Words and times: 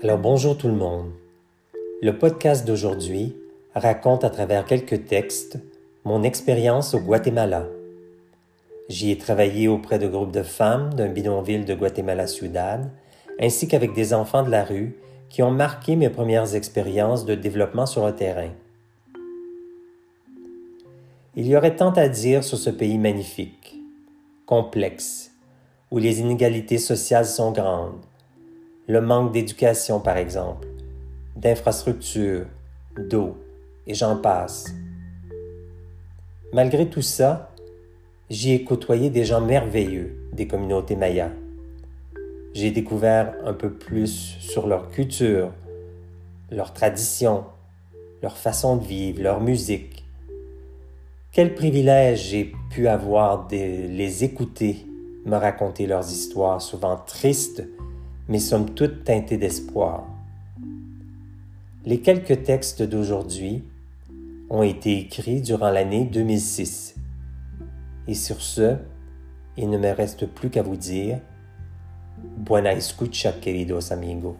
Alors 0.00 0.18
bonjour 0.18 0.56
tout 0.56 0.68
le 0.68 0.74
monde. 0.74 1.10
Le 2.02 2.16
podcast 2.16 2.64
d'aujourd'hui 2.64 3.34
raconte 3.74 4.22
à 4.22 4.30
travers 4.30 4.64
quelques 4.64 5.06
textes 5.06 5.58
mon 6.04 6.22
expérience 6.22 6.94
au 6.94 7.00
Guatemala. 7.00 7.66
J'y 8.88 9.10
ai 9.10 9.18
travaillé 9.18 9.66
auprès 9.66 9.98
de 9.98 10.06
groupes 10.06 10.30
de 10.30 10.44
femmes 10.44 10.94
d'un 10.94 11.08
bidonville 11.08 11.64
de 11.64 11.74
Guatemala 11.74 12.28
Ciudad, 12.28 12.88
ainsi 13.40 13.66
qu'avec 13.66 13.92
des 13.92 14.14
enfants 14.14 14.44
de 14.44 14.52
la 14.52 14.62
rue 14.62 14.96
qui 15.30 15.42
ont 15.42 15.50
marqué 15.50 15.96
mes 15.96 16.10
premières 16.10 16.54
expériences 16.54 17.24
de 17.24 17.34
développement 17.34 17.86
sur 17.86 18.06
le 18.06 18.14
terrain. 18.14 18.52
Il 21.34 21.44
y 21.44 21.56
aurait 21.56 21.74
tant 21.74 21.90
à 21.90 22.06
dire 22.08 22.44
sur 22.44 22.56
ce 22.56 22.70
pays 22.70 22.98
magnifique, 22.98 23.74
complexe, 24.46 25.32
où 25.90 25.98
les 25.98 26.20
inégalités 26.20 26.78
sociales 26.78 27.26
sont 27.26 27.50
grandes, 27.50 28.04
le 28.88 29.02
manque 29.02 29.32
d'éducation 29.32 30.00
par 30.00 30.16
exemple, 30.16 30.66
d'infrastructures, 31.36 32.46
d'eau, 32.96 33.36
et 33.86 33.94
j'en 33.94 34.16
passe. 34.16 34.74
Malgré 36.52 36.88
tout 36.88 37.02
ça, 37.02 37.50
j'y 38.30 38.52
ai 38.52 38.64
côtoyé 38.64 39.10
des 39.10 39.24
gens 39.24 39.42
merveilleux 39.42 40.16
des 40.32 40.46
communautés 40.46 40.96
mayas. 40.96 41.30
J'ai 42.54 42.70
découvert 42.70 43.34
un 43.44 43.52
peu 43.52 43.70
plus 43.70 44.36
sur 44.40 44.66
leur 44.66 44.90
culture, 44.90 45.52
leurs 46.50 46.72
traditions, 46.72 47.44
leur 48.22 48.38
façon 48.38 48.76
de 48.76 48.84
vivre, 48.84 49.22
leur 49.22 49.40
musique. 49.40 50.04
Quel 51.32 51.54
privilège 51.54 52.30
j'ai 52.30 52.52
pu 52.70 52.88
avoir 52.88 53.46
de 53.48 53.56
les 53.56 54.24
écouter 54.24 54.86
me 55.26 55.36
raconter 55.36 55.86
leurs 55.86 56.10
histoires, 56.10 56.62
souvent 56.62 56.96
tristes, 56.96 57.62
mais 58.28 58.38
somme 58.38 58.70
toute 58.70 59.04
teintées 59.04 59.38
d'espoir. 59.38 60.06
Les 61.84 62.00
quelques 62.00 62.42
textes 62.42 62.82
d'aujourd'hui 62.82 63.64
ont 64.50 64.62
été 64.62 64.98
écrits 64.98 65.40
durant 65.40 65.70
l'année 65.70 66.04
2006. 66.04 66.94
Et 68.06 68.14
sur 68.14 68.40
ce, 68.40 68.76
il 69.56 69.70
ne 69.70 69.78
me 69.78 69.90
reste 69.90 70.26
plus 70.26 70.50
qu'à 70.50 70.62
vous 70.62 70.76
dire 70.76 71.20
Buena 72.36 72.74
escucha, 72.74 73.32
queridos 73.32 73.92
amigos. 73.92 74.36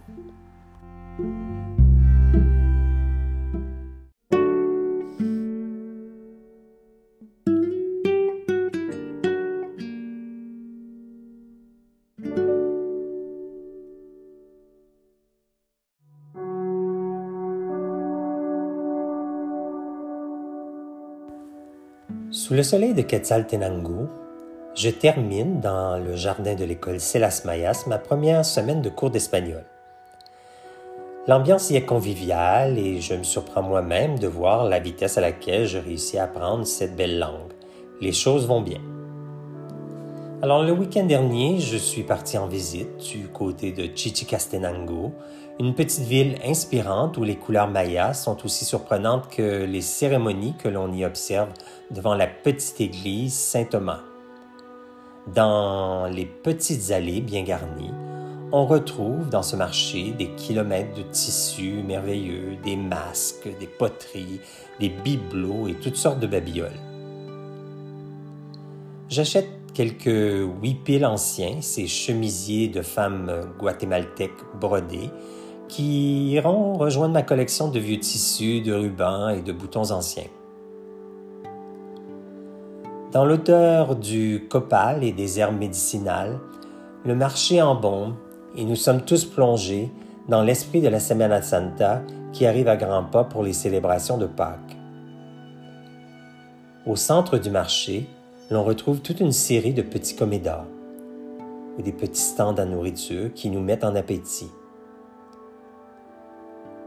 Le 22.58 22.64
soleil 22.64 22.92
de 22.92 23.02
Quetzaltenango, 23.02 24.08
je 24.74 24.90
termine 24.90 25.60
dans 25.60 25.96
le 25.96 26.16
jardin 26.16 26.56
de 26.56 26.64
l'école 26.64 26.98
Celas 26.98 27.42
Mayas 27.44 27.84
ma 27.86 27.98
première 27.98 28.44
semaine 28.44 28.82
de 28.82 28.88
cours 28.88 29.12
d'espagnol. 29.12 29.62
L'ambiance 31.28 31.70
y 31.70 31.76
est 31.76 31.84
conviviale 31.84 32.76
et 32.76 33.00
je 33.00 33.14
me 33.14 33.22
surprends 33.22 33.62
moi-même 33.62 34.18
de 34.18 34.26
voir 34.26 34.64
la 34.64 34.80
vitesse 34.80 35.16
à 35.18 35.20
laquelle 35.20 35.66
je 35.66 35.78
réussis 35.78 36.18
à 36.18 36.24
apprendre 36.24 36.66
cette 36.66 36.96
belle 36.96 37.20
langue. 37.20 37.52
Les 38.00 38.10
choses 38.10 38.48
vont 38.48 38.60
bien. 38.60 38.80
Alors 40.40 40.62
le 40.62 40.70
week-end 40.70 41.04
dernier, 41.04 41.58
je 41.58 41.76
suis 41.76 42.04
parti 42.04 42.38
en 42.38 42.46
visite 42.46 42.96
du 43.12 43.26
côté 43.26 43.72
de 43.72 43.90
Chichicastenango, 43.92 45.12
une 45.58 45.74
petite 45.74 46.04
ville 46.04 46.36
inspirante 46.46 47.18
où 47.18 47.24
les 47.24 47.34
couleurs 47.34 47.66
mayas 47.66 48.14
sont 48.14 48.44
aussi 48.44 48.64
surprenantes 48.64 49.28
que 49.28 49.64
les 49.64 49.80
cérémonies 49.80 50.54
que 50.56 50.68
l'on 50.68 50.92
y 50.92 51.04
observe 51.04 51.48
devant 51.90 52.14
la 52.14 52.28
petite 52.28 52.80
église 52.80 53.34
Saint-Thomas. 53.34 54.02
Dans 55.34 56.06
les 56.06 56.26
petites 56.26 56.92
allées 56.92 57.20
bien 57.20 57.42
garnies, 57.42 57.90
on 58.52 58.64
retrouve 58.64 59.30
dans 59.30 59.42
ce 59.42 59.56
marché 59.56 60.12
des 60.12 60.28
kilomètres 60.36 60.94
de 60.94 61.02
tissus 61.02 61.82
merveilleux, 61.84 62.56
des 62.62 62.76
masques, 62.76 63.48
des 63.58 63.66
poteries, 63.66 64.40
des 64.78 64.88
bibelots 64.88 65.66
et 65.66 65.74
toutes 65.74 65.96
sortes 65.96 66.20
de 66.20 66.28
babioles. 66.28 66.70
J'achète 69.08 69.57
quelques 69.74 70.48
huipiles 70.62 71.06
anciens, 71.06 71.60
ces 71.60 71.86
chemisiers 71.86 72.68
de 72.68 72.82
femmes 72.82 73.30
guatémaltèques 73.58 74.32
brodés, 74.60 75.10
qui 75.68 76.30
iront 76.32 76.74
rejoindre 76.74 77.14
ma 77.14 77.22
collection 77.22 77.68
de 77.68 77.78
vieux 77.78 78.00
tissus, 78.00 78.60
de 78.60 78.72
rubans 78.72 79.28
et 79.28 79.42
de 79.42 79.52
boutons 79.52 79.90
anciens. 79.90 80.28
Dans 83.12 83.24
l'odeur 83.24 83.96
du 83.96 84.48
copal 84.50 85.02
et 85.02 85.12
des 85.12 85.40
herbes 85.40 85.58
médicinales, 85.58 86.38
le 87.04 87.14
marché 87.14 87.62
embaume 87.62 88.16
et 88.56 88.64
nous 88.64 88.76
sommes 88.76 89.02
tous 89.02 89.24
plongés 89.24 89.90
dans 90.28 90.42
l'esprit 90.42 90.80
de 90.80 90.88
la 90.88 91.00
Semana 91.00 91.40
Santa 91.40 92.02
qui 92.32 92.44
arrive 92.44 92.68
à 92.68 92.76
grands 92.76 93.04
pas 93.04 93.24
pour 93.24 93.42
les 93.42 93.54
célébrations 93.54 94.18
de 94.18 94.26
Pâques. 94.26 94.76
Au 96.86 96.96
centre 96.96 97.38
du 97.38 97.50
marché, 97.50 98.08
l'on 98.50 98.64
retrouve 98.64 99.00
toute 99.00 99.20
une 99.20 99.32
série 99.32 99.74
de 99.74 99.82
petits 99.82 100.16
comédas 100.16 100.66
ou 101.76 101.82
des 101.82 101.92
petits 101.92 102.20
stands 102.20 102.56
à 102.56 102.64
nourriture 102.64 103.32
qui 103.34 103.50
nous 103.50 103.60
mettent 103.60 103.84
en 103.84 103.94
appétit. 103.94 104.50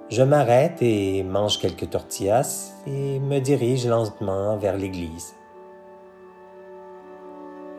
Je 0.10 0.24
m'arrête 0.24 0.82
et 0.82 1.24
mange 1.24 1.60
quelques 1.60 1.92
tortillas 1.92 2.74
et 2.88 3.20
me 3.20 3.40
dirige 3.40 3.88
lentement 3.88 4.58
vers 4.58 4.76
l'église. 4.76 5.36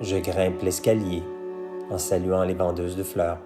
Je 0.00 0.16
grimpe 0.16 0.62
l'escalier 0.62 1.22
en 1.90 1.98
saluant 1.98 2.44
les 2.44 2.54
vendeuses 2.54 2.96
de 2.96 3.02
fleurs. 3.02 3.40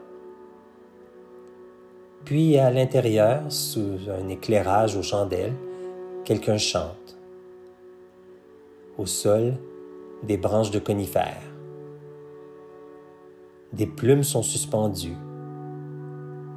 Puis 2.25 2.59
à 2.59 2.71
l'intérieur, 2.71 3.51
sous 3.51 3.99
un 4.11 4.29
éclairage 4.29 4.97
aux 4.97 5.03
chandelles, 5.03 5.55
quelqu'un 6.25 6.59
chante. 6.59 7.17
Au 8.99 9.07
sol, 9.07 9.55
des 10.23 10.37
branches 10.37 10.71
de 10.71 10.79
conifères. 10.79 11.43
Des 13.73 13.87
plumes 13.87 14.25
sont 14.25 14.43
suspendues. 14.43 15.17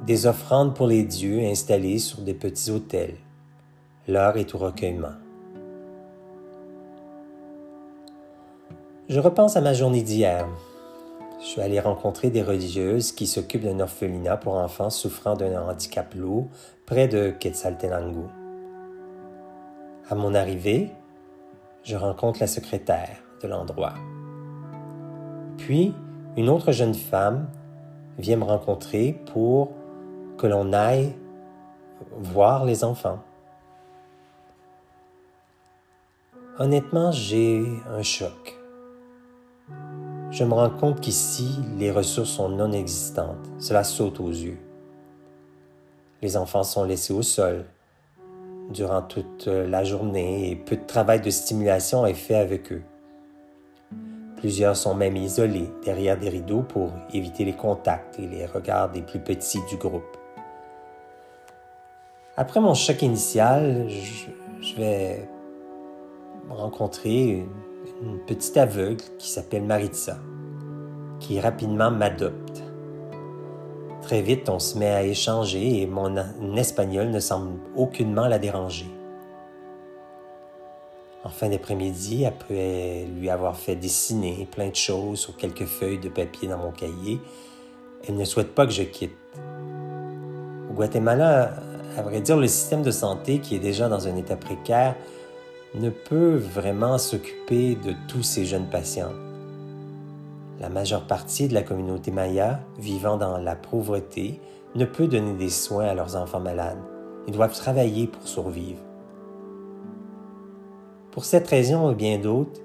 Des 0.06 0.26
offrandes 0.26 0.74
pour 0.74 0.86
les 0.86 1.04
dieux 1.04 1.40
installées 1.40 1.98
sur 1.98 2.22
des 2.22 2.34
petits 2.34 2.70
autels. 2.70 3.16
L'heure 4.08 4.36
est 4.38 4.54
au 4.54 4.58
recueillement. 4.58 5.14
Je 9.08 9.20
repense 9.20 9.56
à 9.56 9.60
ma 9.60 9.74
journée 9.74 10.02
d'hier. 10.02 10.48
Je 11.40 11.46
suis 11.46 11.60
allé 11.60 11.80
rencontrer 11.80 12.30
des 12.30 12.42
religieuses 12.42 13.12
qui 13.12 13.26
s'occupent 13.26 13.64
d'un 13.64 13.80
orphelinat 13.80 14.36
pour 14.36 14.54
enfants 14.54 14.90
souffrant 14.90 15.34
d'un 15.34 15.60
handicap 15.68 16.14
lourd 16.14 16.48
près 16.86 17.08
de 17.08 17.30
Quetzaltenango. 17.30 18.28
À 20.08 20.14
mon 20.14 20.34
arrivée, 20.34 20.90
je 21.82 21.96
rencontre 21.96 22.40
la 22.40 22.46
secrétaire 22.46 23.22
l'endroit. 23.46 23.94
Puis, 25.58 25.94
une 26.36 26.48
autre 26.48 26.72
jeune 26.72 26.94
femme 26.94 27.48
vient 28.18 28.36
me 28.36 28.44
rencontrer 28.44 29.20
pour 29.32 29.72
que 30.38 30.46
l'on 30.46 30.72
aille 30.72 31.14
voir 32.16 32.64
les 32.64 32.84
enfants. 32.84 33.18
Honnêtement, 36.58 37.10
j'ai 37.12 37.64
un 37.90 38.02
choc. 38.02 38.58
Je 40.30 40.44
me 40.44 40.54
rends 40.54 40.70
compte 40.70 41.00
qu'ici, 41.00 41.58
les 41.76 41.90
ressources 41.90 42.30
sont 42.30 42.48
non 42.48 42.72
existantes. 42.72 43.50
Cela 43.58 43.82
saute 43.82 44.20
aux 44.20 44.30
yeux. 44.30 44.58
Les 46.22 46.36
enfants 46.36 46.62
sont 46.62 46.84
laissés 46.84 47.12
au 47.12 47.22
sol 47.22 47.64
durant 48.70 49.02
toute 49.02 49.46
la 49.46 49.84
journée 49.84 50.50
et 50.50 50.56
peu 50.56 50.76
de 50.76 50.84
travail 50.86 51.20
de 51.20 51.30
stimulation 51.30 52.06
est 52.06 52.14
fait 52.14 52.36
avec 52.36 52.72
eux. 52.72 52.82
Plusieurs 54.40 54.74
sont 54.74 54.94
même 54.94 55.18
isolés 55.18 55.70
derrière 55.84 56.18
des 56.18 56.30
rideaux 56.30 56.62
pour 56.62 56.92
éviter 57.12 57.44
les 57.44 57.52
contacts 57.52 58.18
et 58.18 58.26
les 58.26 58.46
regards 58.46 58.90
des 58.90 59.02
plus 59.02 59.18
petits 59.18 59.60
du 59.68 59.76
groupe. 59.76 60.16
Après 62.38 62.58
mon 62.58 62.72
choc 62.72 63.02
initial, 63.02 63.86
je, 63.90 64.76
vais 64.76 65.28
rencontrer 66.48 67.44
une, 68.02 68.18
petite 68.26 68.56
aveugle 68.56 69.04
qui 69.18 69.28
s'appelle 69.28 69.64
Maritza, 69.64 70.16
qui 71.18 71.38
rapidement 71.38 71.90
m'adopte. 71.90 72.62
Très 74.00 74.22
vite, 74.22 74.48
on 74.48 74.58
se 74.58 74.78
met 74.78 74.90
à 74.90 75.04
échanger 75.04 75.82
et 75.82 75.86
mon 75.86 76.16
espagnol 76.56 77.10
ne 77.10 77.20
semble 77.20 77.58
aucunement 77.76 78.26
la 78.26 78.38
déranger. 78.38 78.86
En 81.22 81.28
fin 81.28 81.50
d'après-midi, 81.50 82.24
après 82.24 83.06
lui 83.18 83.28
avoir 83.28 83.56
fait 83.56 83.76
dessiner 83.76 84.48
plein 84.50 84.68
de 84.68 84.76
choses 84.76 85.18
sur 85.18 85.36
quelques 85.36 85.66
feuilles 85.66 85.98
de 85.98 86.08
papier 86.08 86.48
dans 86.48 86.56
mon 86.56 86.70
cahier, 86.70 87.20
elle 88.08 88.16
ne 88.16 88.24
souhaite 88.24 88.54
pas 88.54 88.64
que 88.64 88.72
je 88.72 88.82
quitte. 88.82 89.16
Au 90.70 90.72
Guatemala, 90.72 91.56
à 91.98 92.02
vrai 92.02 92.22
dire, 92.22 92.38
le 92.38 92.46
système 92.46 92.82
de 92.82 92.90
santé 92.90 93.40
qui 93.40 93.54
est 93.54 93.60
déjà 93.60 93.88
dans 93.90 94.08
un 94.08 94.16
état 94.16 94.36
précaire 94.36 94.96
ne 95.74 95.90
peut 95.90 96.36
vraiment 96.36 96.96
s'occuper 96.96 97.74
de 97.74 97.94
tous 98.08 98.22
ces 98.22 98.46
jeunes 98.46 98.70
patients. 98.70 99.12
La 100.58 100.70
majeure 100.70 101.06
partie 101.06 101.48
de 101.48 101.54
la 101.54 101.62
communauté 101.62 102.10
maya 102.10 102.60
vivant 102.78 103.16
dans 103.18 103.36
la 103.36 103.56
pauvreté 103.56 104.40
ne 104.74 104.84
peut 104.86 105.06
donner 105.06 105.34
des 105.34 105.50
soins 105.50 105.86
à 105.86 105.94
leurs 105.94 106.16
enfants 106.16 106.40
malades. 106.40 106.80
Ils 107.26 107.34
doivent 107.34 107.54
travailler 107.54 108.06
pour 108.06 108.26
survivre. 108.26 108.80
Pour 111.12 111.24
cette 111.24 111.48
raison 111.48 111.90
et 111.90 111.94
bien 111.94 112.18
d'autres, 112.18 112.60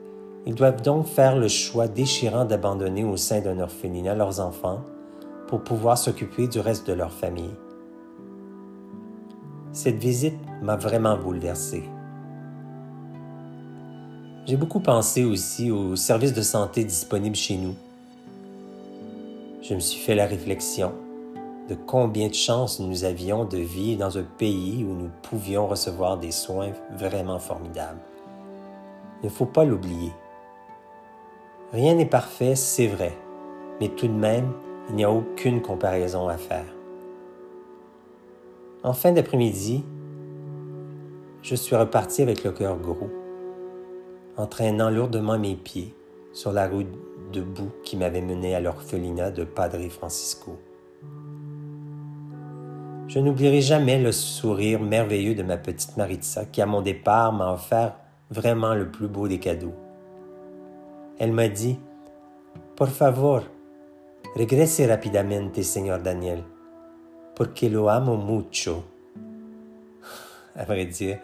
ils 0.46 0.54
doivent 0.54 0.84
donc 0.84 1.08
faire 1.08 1.36
le 1.36 1.48
choix 1.48 1.88
déchirant 1.88 2.46
d'abandonner 2.46 3.04
au 3.04 3.18
sein 3.18 3.42
d'un 3.42 3.60
orphelinat 3.60 4.14
leurs 4.14 4.40
enfants 4.40 4.82
pour 5.48 5.64
pouvoir 5.64 5.98
s'occuper 5.98 6.48
du 6.48 6.60
reste 6.60 6.86
de 6.88 6.94
leur 6.94 7.12
famille. 7.12 7.56
Cette 9.72 9.98
visite 9.98 10.38
m'a 10.62 10.76
vraiment 10.76 11.18
bouleversé. 11.18 11.84
J'ai 14.46 14.58
beaucoup 14.58 14.80
pensé 14.80 15.24
aussi 15.24 15.72
aux 15.72 15.96
services 15.96 16.34
de 16.34 16.44
santé 16.44 16.84
disponibles 16.84 17.36
chez 17.36 17.58
nous. 17.58 17.74
Je 19.64 19.74
me 19.74 19.80
suis 19.80 20.00
fait 20.00 20.14
la 20.14 20.28
réflexion 20.28 20.92
de 21.68 21.74
combien 21.74 22.28
de 22.28 22.36
chances 22.36 22.80
nous 22.80 23.06
avions 23.06 23.46
de 23.46 23.58
vivre 23.58 24.02
dans 24.02 24.20
un 24.20 24.26
pays 24.38 24.86
où 24.88 24.94
nous 24.94 25.10
pouvions 25.24 25.66
recevoir 25.66 26.20
des 26.20 26.32
soins 26.32 26.74
vraiment 26.96 27.40
formidables. 27.40 28.00
Ne 29.26 29.30
faut 29.32 29.48
pas 29.48 29.66
l'oublier. 29.66 30.12
Rien 31.74 31.96
n'est 31.96 32.06
parfait, 32.06 32.54
c'est 32.54 32.86
vrai, 32.86 33.12
mais 33.82 33.90
tout 33.90 34.08
de 34.08 34.14
même, 34.14 34.52
il 34.88 34.98
n'y 34.98 35.04
a 35.04 35.12
aucune 35.12 35.64
comparaison 35.64 36.28
à 36.28 36.38
faire. 36.38 36.68
En 38.84 38.94
fin 38.94 39.14
d'après-midi, 39.14 39.84
je 41.42 41.56
suis 41.56 41.76
reparti 41.76 42.22
avec 42.22 42.44
le 42.44 42.52
cœur 42.52 42.78
gros 42.78 43.10
entraînant 44.38 44.92
lourdement 44.92 45.40
mes 45.40 45.56
pieds 45.56 45.96
sur 46.32 46.52
la 46.52 46.68
route 46.68 46.94
de 47.34 47.42
boue 47.42 47.72
qui 47.84 47.98
m'avait 47.98 48.22
mené 48.22 48.54
à 48.54 48.60
l'orphelinat 48.60 49.32
de 49.32 49.44
Padre 49.44 49.90
Francisco. 49.90 50.60
Je 53.08 53.18
n'oublierai 53.18 53.62
jamais 53.62 54.00
le 54.00 54.12
sourire 54.12 54.80
merveilleux 54.80 55.34
de 55.34 55.42
ma 55.42 55.58
petite 55.58 55.98
Maritza 55.98 56.46
qui, 56.46 56.62
à 56.62 56.68
mon 56.68 56.84
départ, 56.84 57.34
m'a 57.34 57.52
offert 57.52 57.96
vraiment 58.30 58.74
le 58.74 58.90
plus 58.90 59.08
beau 59.08 59.28
des 59.28 59.40
cadeaux. 59.40 59.76
Elle 61.20 61.32
m'a 61.32 61.48
dit 61.48 61.80
Por 62.76 62.90
favor, 62.90 63.44
regrese 64.36 64.82
rapidamente, 64.88 65.64
Señor 65.64 66.00
Daniel, 66.00 66.44
porque 67.36 67.70
lo 67.70 67.90
amo 67.90 68.18
mucho. 68.18 68.84
À 70.56 70.64
vrai 70.64 70.86
dire, 70.86 71.20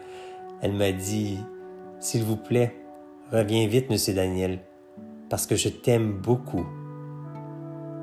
elle 0.60 0.72
m'a 0.72 0.92
dit 0.92 1.38
S'il 2.00 2.24
vous 2.24 2.36
plaît, 2.36 2.82
Reviens 3.32 3.66
vite, 3.66 3.88
monsieur 3.88 4.12
Daniel, 4.12 4.58
parce 5.30 5.46
que 5.46 5.56
je 5.56 5.70
t'aime 5.70 6.18
beaucoup. 6.20 6.66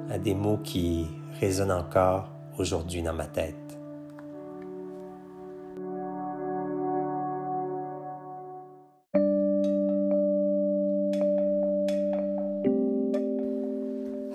À 0.09 0.17
des 0.17 0.33
mots 0.33 0.57
qui 0.57 1.05
résonnent 1.39 1.71
encore 1.71 2.31
aujourd'hui 2.57 3.03
dans 3.03 3.13
ma 3.13 3.27
tête. 3.27 3.68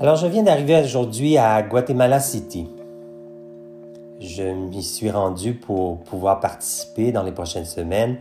Alors, 0.05 0.17
je 0.17 0.27
viens 0.27 0.43
d'arriver 0.43 0.79
aujourd'hui 0.79 1.39
à 1.39 1.63
Guatemala 1.63 2.21
City. 2.21 2.69
Je 4.21 4.43
m'y 4.43 4.83
suis 4.83 5.11
rendu 5.11 5.55
pour 5.55 6.01
pouvoir 6.01 6.41
participer 6.41 7.11
dans 7.11 7.23
les 7.23 7.33
prochaines 7.33 7.65
semaines 7.65 8.19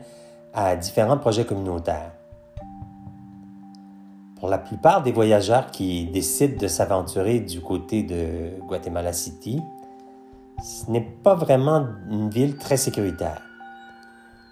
à 0.53 0.77
différents 0.77 1.17
projets 1.17 1.43
communautaires. 1.43 2.13
Pour 4.39 4.47
la 4.47 4.59
plupart 4.59 5.03
des 5.03 5.11
voyageurs 5.11 5.71
qui 5.71 6.05
décident 6.05 6.57
de 6.57 6.69
s'aventurer 6.69 7.41
du 7.41 7.59
côté 7.59 8.03
de 8.03 8.61
Guatemala 8.65 9.11
City, 9.11 9.59
ce 10.63 10.89
n'est 10.89 11.09
pas 11.21 11.35
vraiment 11.35 11.85
une 12.09 12.29
ville 12.29 12.55
très 12.55 12.77
sécuritaire. 12.77 13.41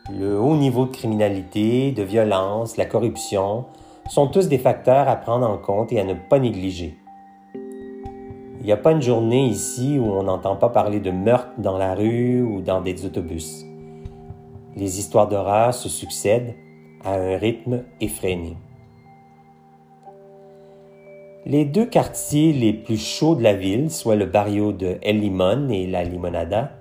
Le 0.09 0.37
haut 0.37 0.57
niveau 0.57 0.83
de 0.83 0.91
criminalité, 0.91 1.93
de 1.93 2.03
violence, 2.03 2.75
la 2.75 2.87
corruption 2.87 3.67
sont 4.09 4.27
tous 4.27 4.49
des 4.49 4.57
facteurs 4.57 5.07
à 5.07 5.15
prendre 5.15 5.49
en 5.49 5.57
compte 5.57 5.93
et 5.93 5.99
à 6.01 6.03
ne 6.03 6.13
pas 6.13 6.37
négliger. 6.37 7.00
Il 8.61 8.67
n'y 8.67 8.73
a 8.73 8.77
pas 8.77 8.91
une 8.91 9.01
journée 9.01 9.47
ici 9.47 9.97
où 9.97 10.05
on 10.05 10.21
n'entend 10.21 10.55
pas 10.55 10.69
parler 10.69 10.99
de 10.99 11.09
meurtres 11.09 11.49
dans 11.57 11.79
la 11.79 11.95
rue 11.95 12.43
ou 12.43 12.61
dans 12.61 12.79
des 12.79 13.07
autobus. 13.07 13.65
Les 14.75 14.99
histoires 14.99 15.27
d'horreur 15.27 15.73
se 15.73 15.89
succèdent 15.89 16.53
à 17.03 17.15
un 17.15 17.37
rythme 17.37 17.83
effréné. 18.01 18.55
Les 21.47 21.65
deux 21.65 21.87
quartiers 21.87 22.53
les 22.53 22.71
plus 22.71 22.99
chauds 22.99 23.33
de 23.33 23.41
la 23.41 23.55
ville, 23.55 23.89
soit 23.89 24.15
le 24.15 24.27
barrio 24.27 24.73
de 24.73 24.99
El 25.01 25.21
Limon 25.21 25.69
et 25.69 25.87
la 25.87 26.03
Limonada, 26.03 26.73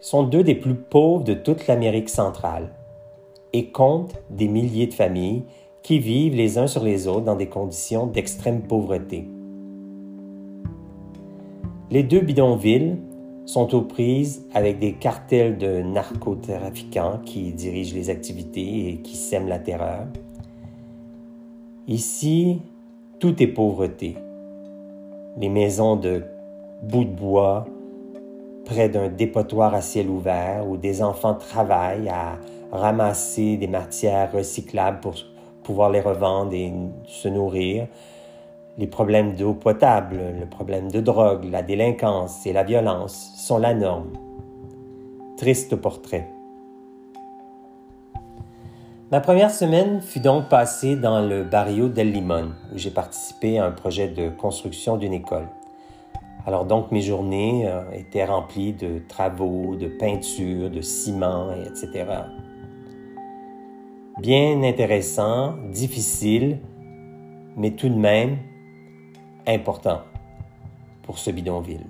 sont 0.00 0.22
deux 0.22 0.44
des 0.44 0.54
plus 0.54 0.76
pauvres 0.76 1.24
de 1.24 1.34
toute 1.34 1.66
l'Amérique 1.66 2.08
centrale 2.08 2.70
et 3.52 3.70
comptent 3.70 4.14
des 4.30 4.46
milliers 4.46 4.86
de 4.86 4.94
familles 4.94 5.42
qui 5.82 5.98
vivent 5.98 6.36
les 6.36 6.58
uns 6.58 6.68
sur 6.68 6.84
les 6.84 7.08
autres 7.08 7.24
dans 7.24 7.34
des 7.34 7.48
conditions 7.48 8.06
d'extrême 8.06 8.62
pauvreté. 8.62 9.26
Les 11.92 12.04
deux 12.04 12.20
bidonvilles 12.20 12.98
sont 13.46 13.74
aux 13.74 13.82
prises 13.82 14.46
avec 14.54 14.78
des 14.78 14.92
cartels 14.92 15.58
de 15.58 15.82
narcotrafiquants 15.82 17.18
qui 17.24 17.52
dirigent 17.52 17.96
les 17.96 18.10
activités 18.10 18.90
et 18.90 18.96
qui 18.98 19.16
sèment 19.16 19.48
la 19.48 19.58
terreur. 19.58 20.06
Ici, 21.88 22.62
tout 23.18 23.42
est 23.42 23.48
pauvreté. 23.48 24.16
Les 25.36 25.48
maisons 25.48 25.96
de 25.96 26.22
bout 26.84 27.02
de 27.02 27.10
bois, 27.10 27.66
près 28.64 28.88
d'un 28.88 29.08
dépotoir 29.08 29.74
à 29.74 29.80
ciel 29.80 30.08
ouvert 30.08 30.68
où 30.68 30.76
des 30.76 31.02
enfants 31.02 31.34
travaillent 31.34 32.08
à 32.08 32.38
ramasser 32.70 33.56
des 33.56 33.66
matières 33.66 34.30
recyclables 34.30 35.00
pour 35.00 35.14
pouvoir 35.64 35.90
les 35.90 36.00
revendre 36.00 36.52
et 36.54 36.72
se 37.06 37.26
nourrir. 37.26 37.88
Les 38.78 38.86
problèmes 38.86 39.34
d'eau 39.34 39.54
potable, 39.54 40.20
le 40.38 40.46
problème 40.46 40.90
de 40.90 41.00
drogue, 41.00 41.44
la 41.50 41.62
délinquance 41.62 42.46
et 42.46 42.52
la 42.52 42.62
violence 42.62 43.32
sont 43.36 43.58
la 43.58 43.74
norme. 43.74 44.12
Triste 45.36 45.76
portrait. 45.76 46.28
Ma 49.10 49.20
première 49.20 49.50
semaine 49.50 50.00
fut 50.00 50.20
donc 50.20 50.48
passée 50.48 50.94
dans 50.94 51.20
le 51.20 51.42
barrio 51.42 51.88
del 51.88 52.12
Limon, 52.12 52.52
où 52.72 52.78
j'ai 52.78 52.92
participé 52.92 53.58
à 53.58 53.66
un 53.66 53.72
projet 53.72 54.06
de 54.06 54.28
construction 54.30 54.96
d'une 54.96 55.12
école. 55.12 55.48
Alors 56.46 56.64
donc 56.64 56.92
mes 56.92 57.02
journées 57.02 57.66
euh, 57.66 57.82
étaient 57.92 58.24
remplies 58.24 58.72
de 58.72 59.00
travaux, 59.08 59.74
de 59.76 59.88
peinture, 59.88 60.70
de 60.70 60.80
ciment, 60.80 61.52
etc. 61.52 62.06
Bien 64.18 64.62
intéressant, 64.62 65.54
difficile, 65.72 66.60
mais 67.56 67.72
tout 67.72 67.88
de 67.88 67.98
même 67.98 68.38
important 69.46 70.00
pour 71.02 71.18
ce 71.18 71.30
bidonville. 71.30 71.86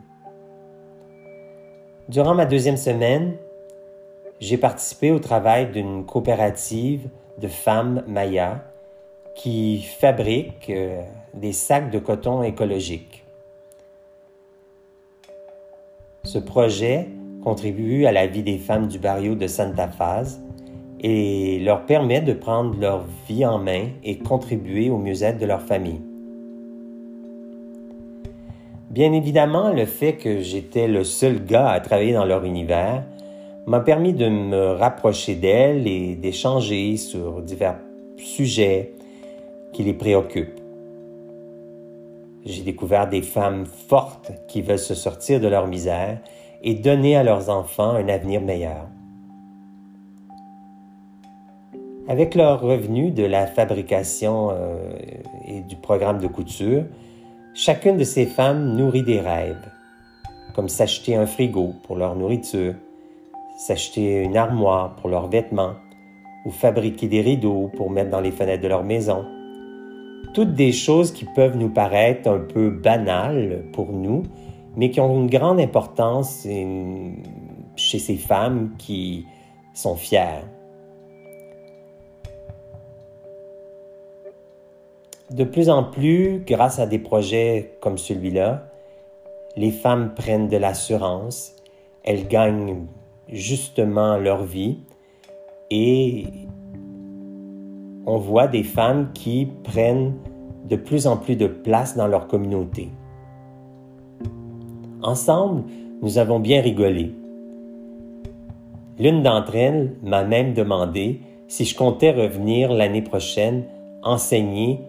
Durant 2.08 2.34
ma 2.34 2.46
deuxième 2.46 2.76
semaine, 2.76 3.36
j'ai 4.40 4.56
participé 4.56 5.10
au 5.10 5.18
travail 5.18 5.70
d'une 5.70 6.04
coopérative 6.04 7.08
de 7.38 7.46
femmes 7.46 8.02
mayas 8.08 8.62
qui 9.34 9.82
fabriquent 9.82 10.70
euh, 10.70 11.02
des 11.34 11.52
sacs 11.52 11.90
de 11.90 11.98
coton 11.98 12.42
écologiques. 12.42 13.24
Ce 16.24 16.38
projet 16.38 17.08
contribue 17.42 18.06
à 18.06 18.12
la 18.12 18.26
vie 18.26 18.42
des 18.42 18.58
femmes 18.58 18.88
du 18.88 18.98
barrio 18.98 19.34
de 19.34 19.46
Santa 19.46 19.88
Faz 19.88 20.40
et 21.00 21.58
leur 21.60 21.86
permet 21.86 22.20
de 22.20 22.32
prendre 22.32 22.78
leur 22.78 23.06
vie 23.28 23.46
en 23.46 23.58
main 23.58 23.88
et 24.04 24.18
contribuer 24.18 24.90
au 24.90 24.98
mieux-être 24.98 25.38
de 25.38 25.46
leur 25.46 25.62
famille. 25.62 26.02
Bien 28.90 29.12
évidemment, 29.12 29.72
le 29.72 29.86
fait 29.86 30.14
que 30.14 30.40
j'étais 30.40 30.88
le 30.88 31.04
seul 31.04 31.44
gars 31.44 31.68
à 31.68 31.78
travailler 31.78 32.12
dans 32.12 32.24
leur 32.24 32.44
univers 32.44 33.04
m'a 33.68 33.78
permis 33.78 34.12
de 34.12 34.28
me 34.28 34.72
rapprocher 34.72 35.36
d'elles 35.36 35.86
et 35.86 36.16
d'échanger 36.16 36.96
sur 36.96 37.40
divers 37.40 37.78
sujets 38.16 38.94
qui 39.72 39.84
les 39.84 39.92
préoccupent. 39.92 40.60
J'ai 42.44 42.62
découvert 42.62 43.08
des 43.08 43.22
femmes 43.22 43.64
fortes 43.64 44.32
qui 44.48 44.60
veulent 44.60 44.76
se 44.76 44.96
sortir 44.96 45.38
de 45.38 45.46
leur 45.46 45.68
misère 45.68 46.18
et 46.64 46.74
donner 46.74 47.14
à 47.14 47.22
leurs 47.22 47.48
enfants 47.48 47.90
un 47.90 48.08
avenir 48.08 48.40
meilleur. 48.40 48.88
Avec 52.08 52.34
leurs 52.34 52.60
revenus 52.60 53.14
de 53.14 53.22
la 53.22 53.46
fabrication 53.46 54.48
euh, 54.50 54.74
et 55.46 55.60
du 55.60 55.76
programme 55.76 56.18
de 56.18 56.26
couture, 56.26 56.82
chacune 57.54 57.96
de 57.96 58.04
ces 58.04 58.26
femmes 58.26 58.76
nourrit 58.76 59.02
des 59.02 59.20
rêves. 59.20 59.68
comme 60.54 60.68
s'acheter 60.68 61.14
un 61.14 61.26
frigo 61.26 61.74
pour 61.84 61.96
leur 61.96 62.16
nourriture, 62.16 62.74
s'acheter 63.56 64.24
une 64.24 64.36
armoire 64.36 64.96
pour 64.96 65.08
leurs 65.08 65.28
vêtements, 65.28 65.74
ou 66.44 66.50
fabriquer 66.50 67.06
des 67.06 67.20
rideaux 67.20 67.70
pour 67.76 67.88
mettre 67.88 68.10
dans 68.10 68.20
les 68.20 68.32
fenêtres 68.32 68.62
de 68.62 68.68
leur 68.68 68.82
maison. 68.82 69.24
Toutes 70.34 70.54
des 70.54 70.72
choses 70.72 71.12
qui 71.12 71.24
peuvent 71.24 71.56
nous 71.56 71.68
paraître 71.68 72.28
un 72.28 72.40
peu 72.40 72.70
banales 72.70 73.64
pour 73.72 73.92
nous, 73.92 74.24
mais 74.76 74.90
qui 74.90 75.00
ont 75.00 75.20
une 75.20 75.30
grande 75.30 75.60
importance 75.60 76.46
chez 77.76 77.98
ces 77.98 78.16
femmes 78.16 78.72
qui 78.78 79.26
sont 79.72 79.96
fières. 79.96 80.44
De 85.30 85.44
plus 85.44 85.70
en 85.70 85.84
plus, 85.84 86.42
grâce 86.44 86.80
à 86.80 86.86
des 86.86 86.98
projets 86.98 87.76
comme 87.80 87.98
celui-là, 87.98 88.66
les 89.56 89.70
femmes 89.70 90.12
prennent 90.14 90.48
de 90.48 90.56
l'assurance, 90.56 91.54
elles 92.02 92.26
gagnent 92.26 92.86
justement 93.28 94.16
leur 94.16 94.42
vie 94.42 94.78
et 95.70 96.24
on 98.06 98.18
voit 98.18 98.48
des 98.48 98.64
femmes 98.64 99.12
qui 99.12 99.46
prennent 99.62 100.14
de 100.68 100.74
plus 100.74 101.06
en 101.06 101.16
plus 101.16 101.36
de 101.36 101.46
place 101.46 101.96
dans 101.96 102.08
leur 102.08 102.26
communauté. 102.26 102.88
Ensemble, 105.02 105.62
nous 106.02 106.18
avons 106.18 106.40
bien 106.40 106.60
rigolé. 106.60 107.14
L'une 108.98 109.22
d'entre 109.22 109.54
elles 109.54 109.94
m'a 110.02 110.24
même 110.24 110.54
demandé 110.54 111.20
si 111.46 111.64
je 111.64 111.76
comptais 111.76 112.10
revenir 112.10 112.72
l'année 112.72 113.02
prochaine 113.02 113.64
enseigner 114.02 114.80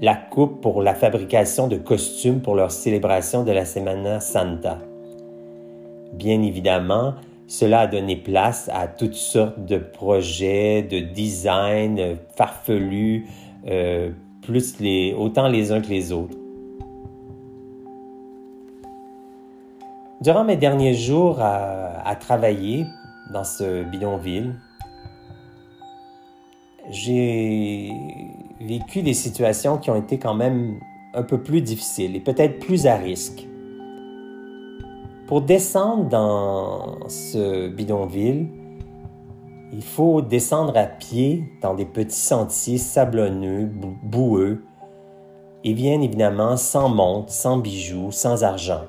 la 0.00 0.14
coupe 0.14 0.60
pour 0.60 0.82
la 0.82 0.94
fabrication 0.94 1.68
de 1.68 1.76
costumes 1.76 2.40
pour 2.40 2.54
leur 2.54 2.70
célébration 2.70 3.44
de 3.44 3.52
la 3.52 3.64
Semana 3.64 4.20
Santa. 4.20 4.78
Bien 6.12 6.42
évidemment, 6.42 7.14
cela 7.46 7.80
a 7.80 7.86
donné 7.86 8.16
place 8.16 8.70
à 8.72 8.88
toutes 8.88 9.14
sortes 9.14 9.64
de 9.64 9.78
projets, 9.78 10.82
de 10.82 11.00
design 11.00 12.16
farfelus, 12.36 13.26
euh, 13.68 14.10
plus 14.42 14.78
les, 14.80 15.14
autant 15.14 15.48
les 15.48 15.72
uns 15.72 15.80
que 15.80 15.88
les 15.88 16.12
autres. 16.12 16.36
Durant 20.20 20.44
mes 20.44 20.56
derniers 20.56 20.94
jours 20.94 21.40
à 21.40 22.16
travailler 22.18 22.86
dans 23.32 23.44
ce 23.44 23.84
bidonville, 23.84 24.54
j'ai 26.90 27.90
vécu 28.60 29.02
des 29.02 29.14
situations 29.14 29.78
qui 29.78 29.90
ont 29.90 29.96
été 29.96 30.18
quand 30.18 30.34
même 30.34 30.80
un 31.14 31.22
peu 31.22 31.42
plus 31.42 31.62
difficiles 31.62 32.16
et 32.16 32.20
peut-être 32.20 32.58
plus 32.58 32.86
à 32.86 32.96
risque. 32.96 33.46
Pour 35.26 35.42
descendre 35.42 36.08
dans 36.08 37.08
ce 37.08 37.68
bidonville, 37.68 38.48
il 39.72 39.82
faut 39.82 40.22
descendre 40.22 40.76
à 40.76 40.86
pied 40.86 41.44
dans 41.60 41.74
des 41.74 41.84
petits 41.84 42.14
sentiers 42.14 42.78
sablonneux, 42.78 43.68
boueux, 44.04 44.62
et 45.64 45.74
bien 45.74 46.00
évidemment 46.00 46.56
sans 46.56 46.88
montre, 46.88 47.32
sans 47.32 47.58
bijoux, 47.58 48.12
sans 48.12 48.44
argent. 48.44 48.84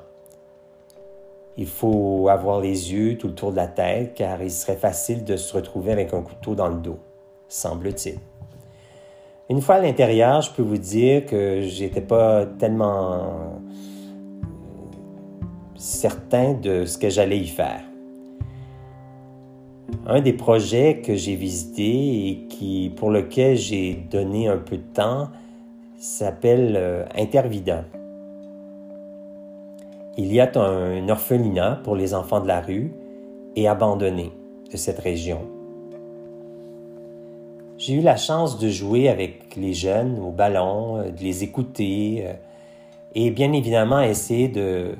Il 1.56 1.66
faut 1.66 2.28
avoir 2.28 2.60
les 2.60 2.92
yeux 2.92 3.18
tout 3.18 3.26
le 3.26 3.34
tour 3.34 3.50
de 3.50 3.56
la 3.56 3.66
tête 3.66 4.14
car 4.14 4.40
il 4.40 4.50
serait 4.52 4.76
facile 4.76 5.24
de 5.24 5.36
se 5.36 5.56
retrouver 5.56 5.90
avec 5.90 6.14
un 6.14 6.22
couteau 6.22 6.54
dans 6.54 6.68
le 6.68 6.76
dos, 6.76 6.98
semble-t-il. 7.48 8.20
Une 9.50 9.62
fois 9.62 9.76
à 9.76 9.80
l'intérieur, 9.80 10.42
je 10.42 10.50
peux 10.50 10.62
vous 10.62 10.76
dire 10.76 11.24
que 11.24 11.62
j'étais 11.62 12.02
pas 12.02 12.44
tellement 12.44 13.58
certain 15.74 16.52
de 16.52 16.84
ce 16.84 16.98
que 16.98 17.08
j'allais 17.08 17.38
y 17.38 17.46
faire. 17.46 17.80
Un 20.06 20.20
des 20.20 20.34
projets 20.34 21.00
que 21.00 21.14
j'ai 21.14 21.34
visité 21.34 22.28
et 22.28 22.46
qui, 22.50 22.92
pour 22.94 23.10
lequel 23.10 23.56
j'ai 23.56 23.94
donné 24.10 24.48
un 24.48 24.58
peu 24.58 24.76
de 24.76 24.82
temps 24.82 25.28
s'appelle 25.96 26.74
euh, 26.76 27.04
Intervida. 27.16 27.86
Il 30.18 30.30
y 30.30 30.40
a 30.40 30.50
un 30.56 31.08
orphelinat 31.08 31.80
pour 31.84 31.96
les 31.96 32.12
enfants 32.12 32.40
de 32.40 32.48
la 32.48 32.60
rue 32.60 32.92
et 33.56 33.66
abandonnés 33.66 34.32
de 34.70 34.76
cette 34.76 34.98
région. 34.98 35.57
J'ai 37.78 37.94
eu 37.94 38.00
la 38.00 38.16
chance 38.16 38.58
de 38.58 38.68
jouer 38.68 39.08
avec 39.08 39.54
les 39.54 39.72
jeunes 39.72 40.18
au 40.18 40.32
ballon, 40.32 40.96
euh, 40.96 41.10
de 41.12 41.20
les 41.20 41.44
écouter 41.44 42.24
euh, 42.26 42.32
et 43.14 43.30
bien 43.30 43.52
évidemment 43.52 44.00
essayer 44.00 44.48
de, 44.48 44.96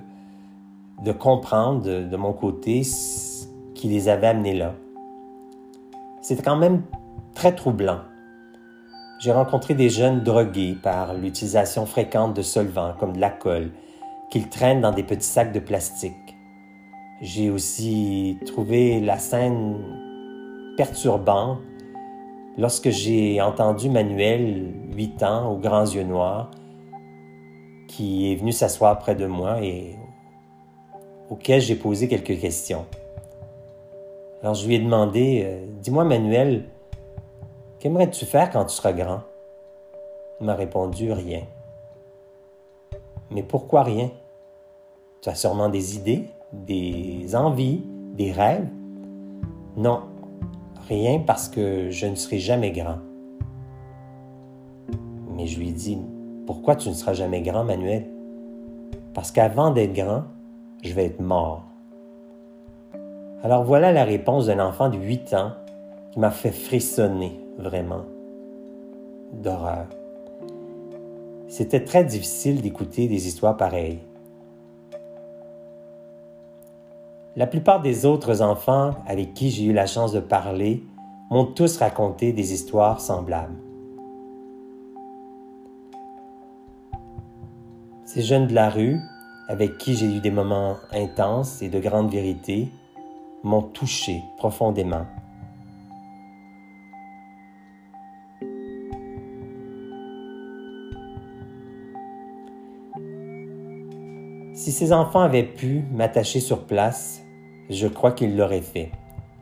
de 1.04 1.10
comprendre 1.10 1.82
de, 1.82 2.16
mon 2.16 2.32
côté 2.32 2.84
ce 2.84 3.48
qui 3.74 3.88
les 3.88 4.08
avait 4.08 4.28
amenés 4.28 4.54
là. 4.54 4.74
C'était 6.22 6.44
quand 6.44 6.56
même 6.56 6.82
très 7.34 7.52
troublant. 7.52 7.98
J'ai 9.18 9.32
rencontré 9.32 9.74
des 9.74 9.90
jeunes 9.90 10.22
drogués 10.22 10.76
par 10.80 11.14
l'utilisation 11.14 11.84
fréquente 11.84 12.34
de 12.34 12.42
solvants 12.42 12.94
comme 13.00 13.14
de 13.14 13.20
la 13.20 13.30
colle 13.30 13.72
qu'ils 14.30 14.48
traînent 14.48 14.82
dans 14.82 14.92
des 14.92 15.02
petits 15.02 15.26
sacs 15.26 15.52
de 15.52 15.58
plastique. 15.58 16.14
J'ai 17.22 17.50
aussi 17.50 18.38
trouvé 18.46 19.00
la 19.00 19.18
scène 19.18 19.78
perturbante 20.76 21.58
lorsque 22.58 22.90
j'ai 22.90 23.40
entendu 23.40 23.88
Manuel, 23.88 24.74
8 24.94 25.22
ans, 25.22 25.52
aux 25.52 25.56
grands 25.56 25.86
yeux 25.86 26.02
noirs, 26.02 26.50
qui 27.86 28.32
est 28.32 28.34
venu 28.34 28.52
s'asseoir 28.52 28.98
près 28.98 29.14
de 29.14 29.26
moi 29.26 29.62
et 29.62 29.96
auquel 31.30 31.60
j'ai 31.60 31.76
posé 31.76 32.08
quelques 32.08 32.38
questions. 32.38 32.84
Alors 34.42 34.54
je 34.54 34.66
lui 34.66 34.74
ai 34.74 34.78
demandé, 34.80 35.42
euh, 35.44 35.66
dis-moi 35.80 36.04
Manuel, 36.04 36.64
qu'aimerais-tu 37.78 38.26
faire 38.26 38.50
quand 38.50 38.64
tu 38.64 38.74
seras 38.74 38.92
grand 38.92 39.22
Il 40.40 40.46
m'a 40.46 40.54
répondu, 40.54 41.12
rien. 41.12 41.42
Mais 43.30 43.42
pourquoi 43.42 43.82
rien? 43.84 44.10
Tu 45.22 45.28
as 45.28 45.34
sûrement 45.34 45.68
des 45.68 45.96
idées, 45.96 46.26
des 46.52 47.34
envies, 47.34 47.82
des 48.14 48.32
rêves 48.32 48.68
Non, 49.76 50.02
rien 50.88 51.20
parce 51.20 51.48
que 51.48 51.90
je 51.90 52.06
ne 52.06 52.14
serai 52.14 52.38
jamais 52.38 52.72
grand. 52.72 52.98
Mais 55.36 55.46
je 55.46 55.58
lui 55.58 55.68
ai 55.68 55.72
dit, 55.72 55.98
pourquoi 56.46 56.74
tu 56.74 56.88
ne 56.88 56.94
seras 56.94 57.12
jamais 57.12 57.42
grand, 57.42 57.62
Manuel? 57.62 58.06
Parce 59.14 59.30
qu'avant 59.30 59.70
d'être 59.70 59.92
grand, 59.92 60.24
je 60.82 60.92
vais 60.94 61.04
être 61.04 61.20
mort. 61.20 61.64
Alors 63.42 63.64
voilà 63.64 63.92
la 63.92 64.04
réponse 64.04 64.46
d'un 64.46 64.64
enfant 64.64 64.88
de 64.88 64.96
8 64.96 65.34
ans 65.34 65.52
qui 66.10 66.18
m'a 66.18 66.30
fait 66.30 66.50
frissonner 66.50 67.38
vraiment 67.58 68.04
d'horreur. 69.32 69.86
C'était 71.46 71.84
très 71.84 72.04
difficile 72.04 72.60
d'écouter 72.60 73.08
des 73.08 73.26
histoires 73.26 73.56
pareilles. 73.56 74.00
La 77.38 77.46
plupart 77.46 77.80
des 77.80 78.04
autres 78.04 78.42
enfants 78.42 78.96
avec 79.06 79.32
qui 79.32 79.50
j'ai 79.52 79.66
eu 79.66 79.72
la 79.72 79.86
chance 79.86 80.10
de 80.10 80.18
parler 80.18 80.82
m'ont 81.30 81.44
tous 81.44 81.76
raconté 81.76 82.32
des 82.32 82.52
histoires 82.52 83.00
semblables. 83.00 83.54
Ces 88.04 88.22
jeunes 88.22 88.48
de 88.48 88.54
la 88.54 88.68
rue 88.68 88.98
avec 89.46 89.78
qui 89.78 89.94
j'ai 89.94 90.06
eu 90.06 90.18
des 90.18 90.32
moments 90.32 90.78
intenses 90.90 91.62
et 91.62 91.68
de 91.68 91.78
grandes 91.78 92.10
vérités, 92.10 92.72
m'ont 93.44 93.62
touché 93.62 94.20
profondément. 94.36 95.06
Si 104.54 104.72
ces 104.72 104.92
enfants 104.92 105.20
avaient 105.20 105.44
pu 105.44 105.84
m'attacher 105.92 106.40
sur 106.40 106.66
place, 106.66 107.22
je 107.70 107.86
crois 107.86 108.12
qu'ils 108.12 108.36
l'auraient 108.36 108.60
fait. 108.60 108.90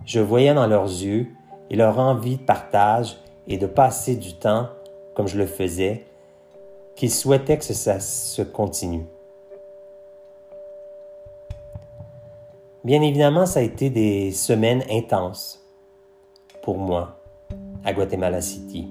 Je 0.04 0.21
voyais 0.21 0.54
dans 0.54 0.66
leurs 0.66 0.85
yeux 0.85 1.28
et 1.71 1.76
leur 1.76 1.99
envie 1.99 2.37
de 2.37 2.42
partage 2.42 3.16
et 3.47 3.59
de 3.59 3.66
passer 3.66 4.16
du 4.16 4.35
temps 4.35 4.68
comme 5.14 5.28
je 5.28 5.38
le 5.38 5.47
faisais, 5.47 6.04
qu'ils 6.95 7.11
souhaitaient 7.11 7.56
que 7.56 7.64
ça 7.64 8.00
se 8.00 8.42
continue. 8.42 9.06
Bien 12.85 13.02
évidemment, 13.02 13.47
ça 13.47 13.61
a 13.61 13.62
été 13.62 13.90
des 13.90 14.30
semaines 14.30 14.85
intenses 14.90 15.64
pour 16.62 16.78
moi 16.78 17.18
à 17.85 17.92
Guatemala 17.92 18.40
City. 18.40 18.88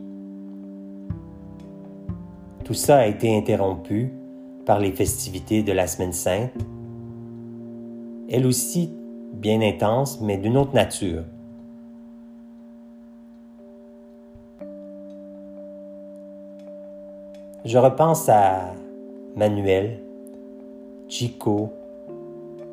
Tout 2.63 2.73
ça 2.73 2.97
a 2.97 3.05
été 3.05 3.37
interrompu 3.37 4.11
par 4.65 4.79
les 4.79 4.91
festivités 4.91 5.61
de 5.61 5.71
la 5.71 5.85
Semaine 5.85 6.13
Sainte, 6.13 6.51
elle 8.29 8.47
aussi 8.47 8.91
bien 9.35 9.61
intense, 9.61 10.21
mais 10.21 10.37
d'une 10.37 10.57
autre 10.57 10.73
nature. 10.73 11.23
Je 17.65 17.77
repense 17.77 18.29
à 18.29 18.73
Manuel, 19.35 19.99
Chico, 21.07 21.73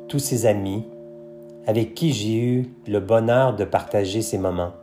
tous 0.07 0.19
ces 0.19 0.45
amis 0.45 0.85
avec 1.65 1.95
qui 1.95 2.11
j'ai 2.11 2.37
eu 2.37 2.73
le 2.87 2.99
bonheur 2.99 3.55
de 3.55 3.65
partager 3.65 4.21
ces 4.21 4.37
moments. 4.37 4.73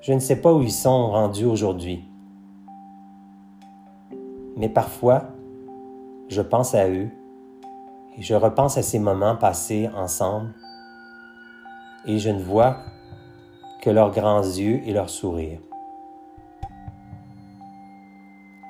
Je 0.00 0.12
ne 0.12 0.20
sais 0.20 0.40
pas 0.40 0.52
où 0.52 0.62
ils 0.62 0.72
sont 0.72 1.10
rendus 1.10 1.44
aujourd'hui, 1.44 2.04
mais 4.56 4.68
parfois, 4.68 5.24
je 6.28 6.40
pense 6.40 6.74
à 6.74 6.88
eux 6.88 7.08
je 8.22 8.34
repense 8.34 8.76
à 8.76 8.82
ces 8.82 8.98
moments 8.98 9.36
passés 9.36 9.88
ensemble 9.94 10.52
et 12.04 12.18
je 12.18 12.30
ne 12.30 12.42
vois 12.42 12.78
que 13.80 13.90
leurs 13.90 14.10
grands 14.10 14.42
yeux 14.42 14.80
et 14.84 14.92
leurs 14.92 15.10
sourires. 15.10 15.60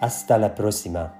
Hasta 0.01 0.39
la 0.39 0.51
próxima. 0.51 1.18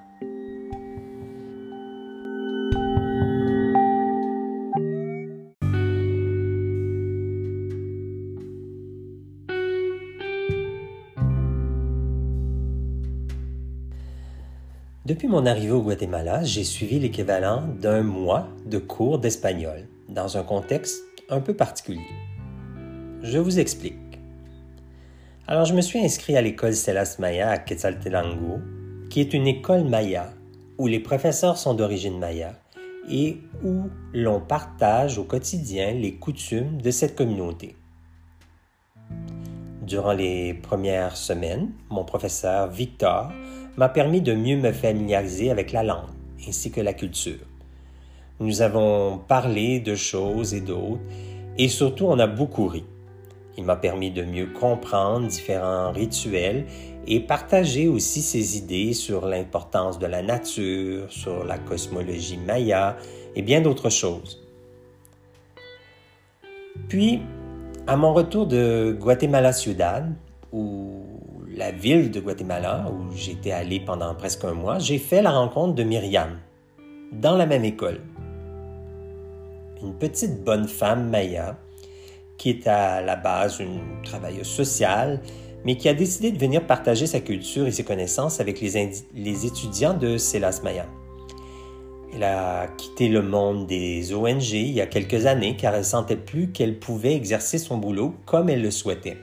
Depuis 15.09 15.27
mon 15.27 15.47
arrivée 15.47 15.71
au 15.71 15.81
Guatemala, 15.81 16.45
j'ai 16.45 16.65
suivi 16.65 16.99
l'équivalent 16.99 17.63
d'un 17.81 18.03
mois 18.03 18.47
de 18.67 18.77
cours 18.77 19.19
d'espagnol 19.19 19.89
dans 20.11 20.37
un 20.37 20.43
contexte 20.43 21.03
un 21.31 21.41
peu 21.41 21.55
particulier. 21.55 22.13
Je 23.23 23.39
vous 23.39 23.59
explique. 23.59 23.97
Alors, 25.47 25.65
je 25.65 25.73
me 25.73 25.81
suis 25.81 25.99
inscrit 25.99 26.37
à 26.37 26.43
l'école 26.43 26.75
Celas 26.75 27.17
Maya 27.21 27.49
à 27.49 27.57
Quetzaltenango, 27.57 28.59
qui 29.09 29.23
est 29.23 29.33
une 29.33 29.47
école 29.47 29.85
maya 29.85 30.29
où 30.77 30.87
les 30.87 31.01
professeurs 31.01 31.57
sont 31.57 31.73
d'origine 31.73 32.19
maya 32.19 32.53
et 33.11 33.39
où 33.65 33.85
l'on 34.13 34.43
partage 34.43 35.17
au 35.17 35.25
quotidien 35.25 35.93
les 35.93 36.17
coutumes 36.17 36.83
de 36.83 36.91
cette 36.91 37.17
communauté. 37.17 37.77
Durant 39.87 40.13
les 40.13 40.53
premières 40.53 41.17
semaines, 41.17 41.71
mon 41.89 42.05
professeur 42.05 42.69
Victor 42.69 43.33
m'a 43.79 43.89
permis 43.89 44.21
de 44.21 44.35
mieux 44.35 44.57
me 44.57 44.73
familiariser 44.73 45.53
avec 45.53 45.71
la 45.71 45.85
langue 45.85 46.11
ainsi 46.47 46.73
que 46.73 46.81
la 46.81 46.93
culture. 46.93 47.47
Nous 48.41 48.61
avons 48.61 49.19
parlé 49.19 49.79
de 49.79 49.95
choses 49.95 50.53
et 50.53 50.61
d'autres 50.61 51.01
et 51.57 51.69
surtout 51.69 52.07
on 52.07 52.19
a 52.19 52.27
beaucoup 52.27 52.67
ri. 52.67 52.85
Il 53.57 53.65
m'a 53.65 53.77
permis 53.77 54.11
de 54.11 54.25
mieux 54.25 54.47
comprendre 54.47 55.29
différents 55.29 55.93
rituels 55.93 56.67
et 57.07 57.21
partager 57.21 57.87
aussi 57.87 58.21
ses 58.21 58.57
idées 58.57 58.95
sur 58.95 59.27
l'importance 59.27 60.01
de 60.01 60.07
la 60.07 60.23
nature, 60.23 61.11
sur 61.13 61.45
la 61.45 61.59
cosmologie 61.59 62.37
maya 62.37 62.97
et 63.37 63.43
bien 63.43 63.61
d'autres 63.61 63.91
choses. 63.91 64.43
Puis, 66.89 67.21
à 67.87 67.97
mon 67.97 68.13
retour 68.13 68.47
de 68.47 68.97
Guatemala 68.99 69.53
Ciudad, 69.53 70.13
où 70.53 71.18
la 71.59 71.73
ville 71.73 72.13
de 72.13 72.21
Guatemala, 72.21 72.87
où 72.89 73.17
j'étais 73.17 73.51
allé 73.51 73.81
pendant 73.81 74.15
presque 74.15 74.45
un 74.45 74.55
mois, 74.55 74.79
j'ai 74.79 74.99
fait 74.99 75.23
la 75.23 75.33
rencontre 75.33 75.75
de 75.75 75.83
Myriam, 75.83 76.39
dans 77.11 77.37
la 77.37 77.47
même 77.47 77.65
école. 77.65 78.01
Une 79.83 79.95
petite 79.95 80.45
bonne 80.45 80.69
femme 80.69 81.11
maya, 81.11 81.59
qui 82.37 82.51
est 82.51 82.69
à 82.69 83.01
la 83.01 83.17
base 83.17 83.59
une 83.59 83.81
travailleuse 84.05 84.47
sociale, 84.47 85.21
mais 85.65 85.77
qui 85.77 85.89
a 85.89 85.95
décidé 85.95 86.31
de 86.31 86.39
venir 86.39 86.65
partager 86.65 87.09
sa 87.09 87.19
culture 87.19 87.67
et 87.67 87.73
ses 87.73 87.83
connaissances 87.83 88.39
avec 88.39 88.61
les, 88.61 88.93
les 89.17 89.47
étudiants 89.47 89.95
de 89.95 90.17
Celas 90.17 90.61
Maya. 90.63 90.87
Elle 92.15 92.23
a 92.23 92.69
quitté 92.69 93.09
le 93.09 93.21
monde 93.21 93.67
des 93.67 94.15
ONG 94.15 94.53
il 94.53 94.71
y 94.71 94.81
a 94.81 94.87
quelques 94.87 95.27
années 95.27 95.57
car 95.57 95.75
elle 95.75 95.85
sentait 95.85 96.17
plus 96.17 96.53
qu'elle 96.53 96.79
pouvait 96.79 97.15
exercer 97.15 97.59
son 97.59 97.79
boulot 97.79 98.15
comme 98.27 98.49
elle 98.49 98.63
le 98.63 98.71
souhaitait. 98.71 99.19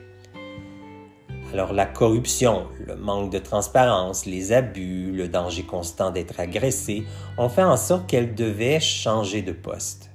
Alors 1.56 1.72
la 1.72 1.86
corruption, 1.86 2.66
le 2.86 2.96
manque 2.96 3.32
de 3.32 3.38
transparence, 3.38 4.26
les 4.26 4.52
abus, 4.52 5.10
le 5.10 5.26
danger 5.26 5.62
constant 5.62 6.10
d'être 6.10 6.38
agressé 6.38 7.04
ont 7.38 7.48
fait 7.48 7.62
en 7.62 7.78
sorte 7.78 8.06
qu'elle 8.06 8.34
devait 8.34 8.78
changer 8.78 9.40
de 9.40 9.52
poste. 9.52 10.10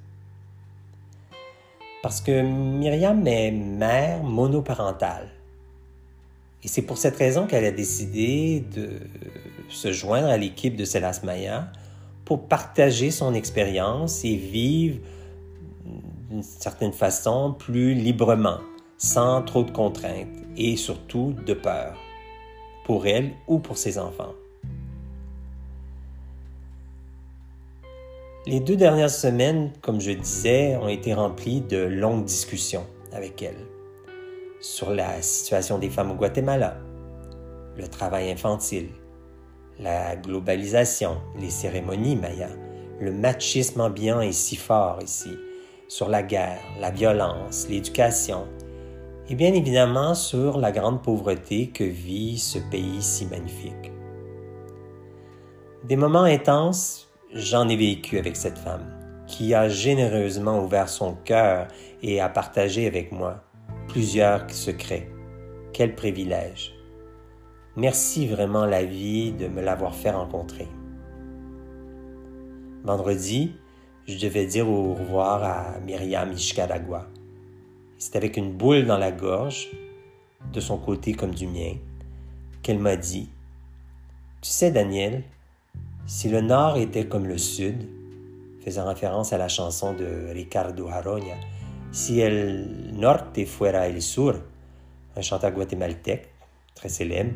Parce 2.04 2.21
que 2.21 2.43
Myriam 2.43 3.25
est 3.25 3.49
mère 3.49 4.21
monoparentale. 4.21 5.30
Et 6.63 6.67
c'est 6.67 6.84
pour 6.84 6.99
cette 6.99 7.17
raison 7.17 7.47
qu'elle 7.47 7.65
a 7.65 7.71
décidé 7.71 8.63
de 8.75 8.99
se 9.67 9.91
joindre 9.91 10.27
à 10.27 10.38
l'équipe 10.38 10.75
de 10.75 10.86
Célas 10.86 11.21
Maya 11.23 11.71
pour 12.23 12.47
partager 12.47 13.10
son 13.10 13.34
expérience 13.34 14.23
et 14.23 14.36
vivre 14.36 14.99
d'une 16.30 16.43
certaine 16.43 16.93
façon 16.93 17.56
plus 17.58 17.95
librement, 17.95 18.60
sans 19.02 19.42
trop 19.42 19.64
de 19.64 19.72
contraintes 19.72 20.28
et 20.56 20.76
surtout 20.76 21.34
de 21.48 21.56
peur, 21.56 21.98
pour 22.86 23.08
elle 23.08 23.32
ou 23.48 23.58
pour 23.58 23.76
ses 23.76 23.98
enfants. 23.98 24.36
Les 28.46 28.60
deux 28.60 28.76
dernières 28.76 29.10
semaines, 29.10 29.72
comme 29.82 30.00
je 30.00 30.12
disais, 30.12 30.76
ont 30.76 30.88
été 30.88 31.16
remplies 31.16 31.62
de 31.62 31.80
longues 31.80 32.26
discussions 32.26 32.86
avec 33.12 33.42
elle 33.42 33.58
sur 34.60 34.92
la 34.92 35.20
situation 35.24 35.80
des 35.80 35.90
femmes 35.90 36.12
au 36.12 36.16
Guatemala, 36.16 36.78
le 37.78 37.88
travail 37.88 38.30
infantile, 38.30 38.90
la 39.80 40.16
globalisation, 40.16 41.18
les 41.40 41.50
cérémonies 41.50 42.18
mayas, 42.18 42.56
le 43.00 43.12
machisme 43.12 43.82
ambiant 43.82 44.22
est 44.22 44.32
si 44.32 44.56
fort 44.56 45.00
ici, 45.02 45.32
sur 45.88 46.08
la 46.08 46.22
guerre, 46.22 46.62
la 46.80 46.92
violence, 46.92 47.68
l'éducation, 47.68 48.46
et 49.30 49.36
bien 49.36 49.54
évidemment 49.54 50.14
sur 50.14 50.58
la 50.58 50.72
grande 50.72 51.02
pauvreté 51.02 51.68
que 51.68 51.84
vit 51.84 52.38
ce 52.38 52.60
pays 52.60 53.02
si 53.02 53.26
magnifique. 53.26 53.92
Des 55.84 55.96
moments 55.96 56.24
intenses, 56.24 57.10
j'en 57.34 57.68
ai 57.68 57.76
vécu 57.76 58.18
avec 58.18 58.36
cette 58.36 58.58
femme, 58.58 58.86
qui 59.28 59.54
a 59.54 59.70
généreusement 59.70 60.64
ouvert 60.64 60.90
son 60.90 61.16
cœur 61.24 61.68
et 62.04 62.20
a 62.20 62.30
partagé 62.30 62.88
avec 62.88 63.12
moi 63.12 63.44
plusieurs 63.88 64.50
secrets. 64.50 65.10
Quel 65.74 65.96
privilège. 65.96 66.74
Merci 67.78 68.28
vraiment 68.28 68.66
la 68.66 68.84
vie 68.84 69.32
de 69.32 69.48
me 69.48 69.62
l'avoir 69.62 69.96
fait 69.96 70.12
rencontrer. 70.12 70.68
Vendredi, 72.84 73.56
je 74.08 74.18
devais 74.18 74.46
dire 74.46 74.68
au 74.70 74.94
revoir 74.94 75.44
à 75.44 75.80
Myriam 75.80 76.32
Ishkaragua. 76.34 77.08
C'est 78.02 78.16
avec 78.16 78.36
une 78.36 78.52
boule 78.52 78.88
dans 78.88 78.98
la 78.98 79.12
gorge, 79.12 79.70
de 80.52 80.60
son 80.60 80.80
côté 80.80 81.14
comme 81.14 81.36
du 81.36 81.46
mien, 81.46 81.76
qu'elle 82.64 82.80
m'a 82.80 82.96
dit 82.96 83.30
Tu 84.42 84.50
sais, 84.50 84.72
Daniel, 84.72 85.22
si 86.08 86.28
le 86.28 86.42
nord 86.42 86.78
était 86.78 87.06
comme 87.06 87.28
le 87.28 87.38
sud, 87.38 87.88
faisant 88.66 88.88
référence 88.88 89.34
à 89.34 89.38
la 89.38 89.48
chanson 89.48 89.94
de 89.94 90.32
Ricardo 90.34 90.88
Aronia, 90.88 91.36
si 91.92 92.20
el 92.22 92.92
norte 92.92 93.46
fuera 93.46 93.88
el 93.88 94.02
sur, 94.02 94.34
un 95.16 95.22
chanteur 95.22 95.52
guatémaltèque 95.52 96.28
très 96.74 96.90
célèbre, 96.90 97.36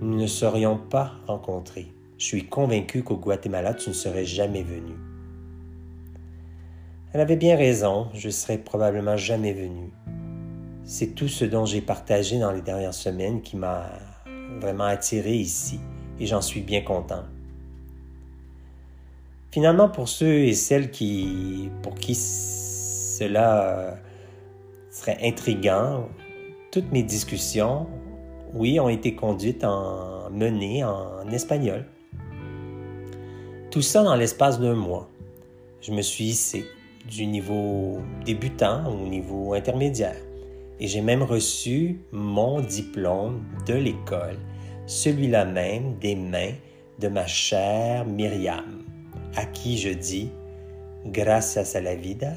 nous 0.00 0.16
ne 0.16 0.28
serions 0.28 0.78
pas 0.78 1.14
rencontrés. 1.26 1.88
Je 2.16 2.26
suis 2.26 2.46
convaincu 2.46 3.02
qu'au 3.02 3.16
Guatemala, 3.16 3.74
tu 3.74 3.88
ne 3.88 3.94
serais 3.94 4.24
jamais 4.24 4.62
venu. 4.62 4.94
Elle 7.14 7.20
avait 7.20 7.36
bien 7.36 7.56
raison, 7.56 8.08
je 8.12 8.28
serais 8.28 8.58
probablement 8.58 9.16
jamais 9.16 9.52
venu. 9.52 9.92
C'est 10.82 11.14
tout 11.14 11.28
ce 11.28 11.44
dont 11.44 11.64
j'ai 11.64 11.80
partagé 11.80 12.40
dans 12.40 12.50
les 12.50 12.60
dernières 12.60 12.92
semaines 12.92 13.40
qui 13.40 13.56
m'a 13.56 13.88
vraiment 14.60 14.86
attiré 14.86 15.32
ici 15.32 15.78
et 16.18 16.26
j'en 16.26 16.40
suis 16.40 16.60
bien 16.60 16.80
content. 16.80 17.22
Finalement, 19.52 19.88
pour 19.88 20.08
ceux 20.08 20.40
et 20.40 20.54
celles 20.54 20.90
qui, 20.90 21.70
pour 21.82 21.94
qui 21.94 22.16
cela 22.16 23.62
euh, 23.62 23.94
serait 24.90 25.18
intriguant, 25.22 26.08
toutes 26.72 26.90
mes 26.90 27.04
discussions, 27.04 27.86
oui, 28.54 28.80
ont 28.80 28.88
été 28.88 29.14
conduites 29.14 29.62
en 29.62 30.30
menées 30.32 30.82
en 30.82 31.28
espagnol. 31.30 31.86
Tout 33.70 33.82
ça 33.82 34.02
dans 34.02 34.16
l'espace 34.16 34.58
d'un 34.58 34.74
mois. 34.74 35.08
Je 35.80 35.92
me 35.92 36.02
suis 36.02 36.24
hissé 36.24 36.64
du 37.10 37.26
niveau 37.26 38.00
débutant 38.24 38.86
au 38.86 39.06
niveau 39.06 39.54
intermédiaire. 39.54 40.16
Et 40.80 40.86
j'ai 40.86 41.00
même 41.00 41.22
reçu 41.22 42.00
mon 42.12 42.60
diplôme 42.60 43.44
de 43.66 43.74
l'école, 43.74 44.38
celui-là 44.86 45.44
même 45.44 45.96
des 45.98 46.16
mains 46.16 46.54
de 46.98 47.08
ma 47.08 47.26
chère 47.26 48.04
Myriam, 48.04 48.84
à 49.36 49.44
qui 49.46 49.78
je 49.78 49.90
dis 49.90 50.30
Gracias 51.06 51.76
a 51.76 51.80
la 51.80 51.94
vida 51.94 52.32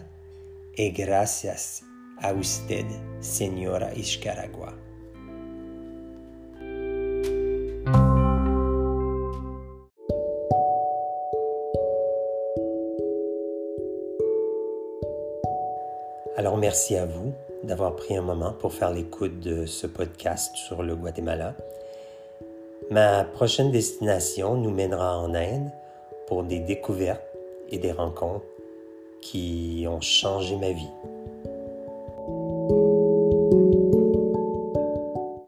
et 0.76 0.92
gracias 0.92 1.82
a 2.22 2.34
usted, 2.34 2.86
señora 3.22 3.94
Ishkaragua. 3.96 4.87
Alors 16.38 16.56
merci 16.56 16.96
à 16.96 17.08
vous 17.08 17.34
d'avoir 17.64 17.96
pris 17.96 18.16
un 18.16 18.22
moment 18.22 18.54
pour 18.54 18.72
faire 18.72 18.92
l'écoute 18.92 19.40
de 19.40 19.66
ce 19.66 19.88
podcast 19.88 20.56
sur 20.56 20.84
le 20.84 20.96
Guatemala. 20.96 21.56
Ma 22.92 23.24
prochaine 23.24 23.72
destination 23.72 24.54
nous 24.54 24.70
mènera 24.70 25.18
en 25.18 25.34
Inde 25.34 25.72
pour 26.28 26.44
des 26.44 26.60
découvertes 26.60 27.26
et 27.72 27.80
des 27.80 27.92
rencontres 27.92 28.46
qui 29.20 29.88
ont 29.90 30.00
changé 30.00 30.56
ma 30.58 30.74
vie. 30.74 30.92